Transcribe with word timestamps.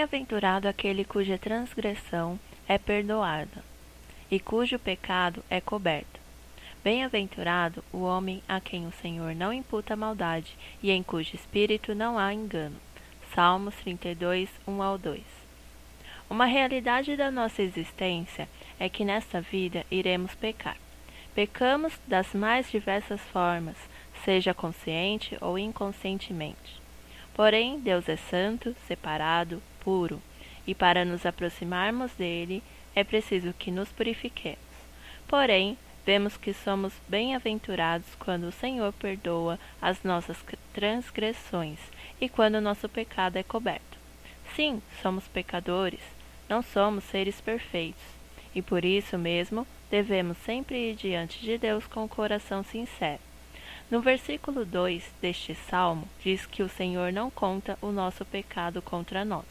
Bem-aventurado 0.00 0.66
aquele 0.66 1.04
cuja 1.04 1.36
transgressão 1.36 2.40
é 2.66 2.78
perdoada 2.78 3.62
e 4.30 4.40
cujo 4.40 4.78
pecado 4.78 5.44
é 5.50 5.60
coberto. 5.60 6.18
Bem-aventurado 6.82 7.84
o 7.92 7.98
homem 8.00 8.42
a 8.48 8.62
quem 8.62 8.86
o 8.86 8.92
Senhor 8.92 9.34
não 9.34 9.52
imputa 9.52 9.94
maldade 9.94 10.56
e 10.82 10.90
em 10.90 11.02
cujo 11.02 11.36
espírito 11.36 11.94
não 11.94 12.18
há 12.18 12.32
engano. 12.32 12.76
Salmos 13.34 13.74
32, 13.74 14.48
1 14.66 14.82
ao 14.82 14.96
2. 14.96 15.20
Uma 16.30 16.46
realidade 16.46 17.14
da 17.14 17.30
nossa 17.30 17.60
existência 17.60 18.48
é 18.78 18.88
que 18.88 19.04
nesta 19.04 19.42
vida 19.42 19.84
iremos 19.90 20.34
pecar. 20.34 20.78
Pecamos 21.34 21.92
das 22.08 22.32
mais 22.32 22.70
diversas 22.70 23.20
formas, 23.20 23.76
seja 24.24 24.54
consciente 24.54 25.36
ou 25.42 25.58
inconscientemente. 25.58 26.79
Porém, 27.40 27.80
Deus 27.80 28.06
é 28.06 28.16
santo, 28.16 28.76
separado, 28.86 29.62
puro, 29.82 30.20
e 30.66 30.74
para 30.74 31.06
nos 31.06 31.24
aproximarmos 31.24 32.12
dele 32.12 32.62
é 32.94 33.02
preciso 33.02 33.54
que 33.54 33.70
nos 33.70 33.88
purifiquemos. 33.88 34.58
Porém, 35.26 35.78
vemos 36.04 36.36
que 36.36 36.52
somos 36.52 36.92
bem-aventurados 37.08 38.14
quando 38.18 38.44
o 38.44 38.52
Senhor 38.52 38.92
perdoa 38.92 39.58
as 39.80 40.02
nossas 40.02 40.36
transgressões 40.74 41.78
e 42.20 42.28
quando 42.28 42.60
nosso 42.60 42.90
pecado 42.90 43.38
é 43.38 43.42
coberto. 43.42 43.96
Sim, 44.54 44.82
somos 45.00 45.26
pecadores, 45.26 46.02
não 46.46 46.60
somos 46.60 47.04
seres 47.04 47.40
perfeitos, 47.40 48.04
e 48.54 48.60
por 48.60 48.84
isso 48.84 49.16
mesmo 49.16 49.66
devemos 49.90 50.36
sempre 50.44 50.90
ir 50.90 50.94
diante 50.94 51.40
de 51.40 51.56
Deus 51.56 51.86
com 51.86 52.04
o 52.04 52.08
coração 52.08 52.62
sincero. 52.62 53.29
No 53.90 54.00
versículo 54.00 54.64
2 54.64 55.02
deste 55.20 55.52
salmo, 55.52 56.08
diz 56.22 56.46
que 56.46 56.62
o 56.62 56.68
Senhor 56.68 57.12
não 57.12 57.28
conta 57.28 57.76
o 57.82 57.90
nosso 57.90 58.24
pecado 58.24 58.80
contra 58.80 59.24
nós. 59.24 59.44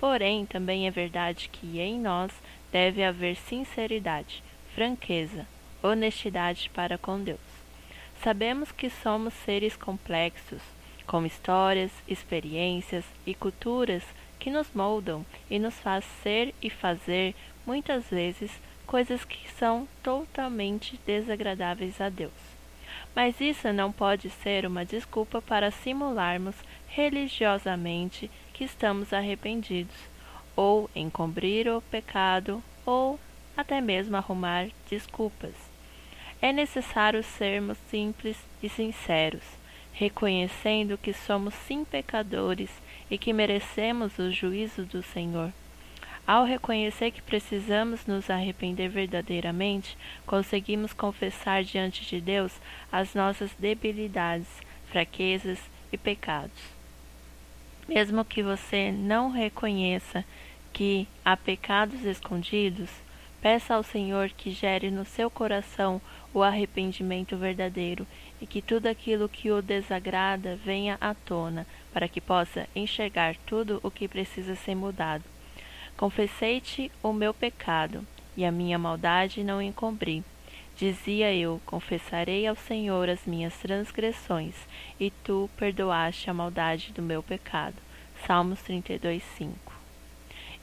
Porém, 0.00 0.46
também 0.46 0.86
é 0.86 0.90
verdade 0.90 1.50
que 1.52 1.78
em 1.78 2.00
nós 2.00 2.32
deve 2.72 3.04
haver 3.04 3.36
sinceridade, 3.36 4.42
franqueza, 4.74 5.46
honestidade 5.82 6.70
para 6.72 6.96
com 6.96 7.20
Deus. 7.20 7.38
Sabemos 8.22 8.72
que 8.72 8.88
somos 8.88 9.34
seres 9.34 9.76
complexos, 9.76 10.62
com 11.06 11.26
histórias, 11.26 11.92
experiências 12.08 13.04
e 13.26 13.34
culturas 13.34 14.02
que 14.38 14.50
nos 14.50 14.72
moldam 14.74 15.26
e 15.50 15.58
nos 15.58 15.74
faz 15.74 16.06
ser 16.22 16.54
e 16.62 16.70
fazer, 16.70 17.34
muitas 17.66 18.06
vezes, 18.08 18.50
coisas 18.86 19.26
que 19.26 19.46
são 19.50 19.86
totalmente 20.02 20.98
desagradáveis 21.04 22.00
a 22.00 22.08
Deus. 22.08 22.57
Mas 23.14 23.40
isso 23.40 23.72
não 23.72 23.90
pode 23.90 24.30
ser 24.30 24.66
uma 24.66 24.84
desculpa 24.84 25.40
para 25.42 25.70
simularmos 25.70 26.54
religiosamente 26.88 28.30
que 28.52 28.64
estamos 28.64 29.12
arrependidos, 29.12 29.96
ou 30.56 30.90
encobrir 30.94 31.68
o 31.68 31.80
pecado, 31.80 32.62
ou 32.84 33.18
até 33.56 33.80
mesmo 33.80 34.16
arrumar 34.16 34.68
desculpas. 34.88 35.54
É 36.40 36.52
necessário 36.52 37.22
sermos 37.22 37.76
simples 37.90 38.36
e 38.62 38.68
sinceros, 38.68 39.42
reconhecendo 39.92 40.96
que 40.96 41.12
somos 41.12 41.54
sim 41.54 41.84
pecadores 41.84 42.70
e 43.10 43.18
que 43.18 43.32
merecemos 43.32 44.18
o 44.18 44.30
juízo 44.30 44.84
do 44.84 45.02
Senhor. 45.02 45.52
Ao 46.28 46.44
reconhecer 46.44 47.10
que 47.10 47.22
precisamos 47.22 48.04
nos 48.04 48.28
arrepender 48.28 48.90
verdadeiramente, 48.90 49.96
conseguimos 50.26 50.92
confessar 50.92 51.64
diante 51.64 52.04
de 52.04 52.20
Deus 52.20 52.52
as 52.92 53.14
nossas 53.14 53.50
debilidades, 53.58 54.46
fraquezas 54.90 55.58
e 55.90 55.96
pecados. 55.96 56.52
Mesmo 57.88 58.26
que 58.26 58.42
você 58.42 58.92
não 58.92 59.30
reconheça 59.30 60.22
que 60.70 61.08
há 61.24 61.34
pecados 61.34 62.04
escondidos, 62.04 62.90
peça 63.40 63.74
ao 63.74 63.82
Senhor 63.82 64.28
que 64.28 64.50
gere 64.50 64.90
no 64.90 65.06
seu 65.06 65.30
coração 65.30 65.98
o 66.34 66.42
arrependimento 66.42 67.38
verdadeiro 67.38 68.06
e 68.38 68.46
que 68.46 68.60
tudo 68.60 68.86
aquilo 68.86 69.30
que 69.30 69.50
o 69.50 69.62
desagrada 69.62 70.56
venha 70.62 70.98
à 71.00 71.14
tona, 71.14 71.66
para 71.90 72.06
que 72.06 72.20
possa 72.20 72.68
enxergar 72.76 73.34
tudo 73.46 73.80
o 73.82 73.90
que 73.90 74.06
precisa 74.06 74.54
ser 74.54 74.74
mudado. 74.74 75.24
Confessei-te 75.98 76.92
o 77.02 77.12
meu 77.12 77.34
pecado, 77.34 78.06
e 78.36 78.44
a 78.44 78.52
minha 78.52 78.78
maldade 78.78 79.42
não 79.42 79.60
encobri. 79.60 80.22
Dizia 80.76 81.34
eu: 81.34 81.60
Confessarei 81.66 82.46
ao 82.46 82.54
Senhor 82.54 83.08
as 83.08 83.26
minhas 83.26 83.52
transgressões, 83.54 84.54
e 85.00 85.10
tu 85.10 85.50
perdoaste 85.56 86.30
a 86.30 86.34
maldade 86.34 86.92
do 86.92 87.02
meu 87.02 87.20
pecado. 87.20 87.74
Salmos 88.24 88.62
32, 88.62 89.24
5. 89.36 89.72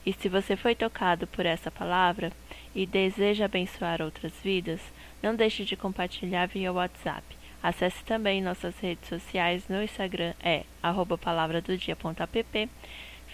E 0.06 0.12
se 0.14 0.26
você 0.30 0.56
foi 0.56 0.74
tocado 0.74 1.26
por 1.26 1.44
essa 1.44 1.70
palavra 1.70 2.32
e 2.74 2.86
deseja 2.86 3.44
abençoar 3.44 4.00
outras 4.00 4.32
vidas, 4.42 4.80
não 5.22 5.36
deixe 5.36 5.66
de 5.66 5.76
compartilhar 5.76 6.46
via 6.46 6.72
WhatsApp. 6.72 7.22
Acesse 7.62 8.02
também 8.04 8.40
nossas 8.40 8.78
redes 8.78 9.06
sociais 9.06 9.68
no 9.68 9.82
Instagram 9.82 10.32
é 10.42 10.64
palavradodia.app 11.20 12.70